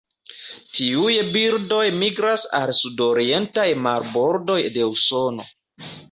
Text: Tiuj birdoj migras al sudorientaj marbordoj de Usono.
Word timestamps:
Tiuj 0.77 1.17
birdoj 1.33 1.83
migras 2.03 2.45
al 2.59 2.73
sudorientaj 2.77 3.65
marbordoj 3.89 4.57
de 4.79 4.87
Usono. 4.95 5.47